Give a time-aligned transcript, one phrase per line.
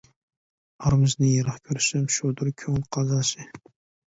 [0.85, 3.49] ئارىمىزنى يىراق كۆرسەم، شۇدۇر كۆڭۈل قازاسى!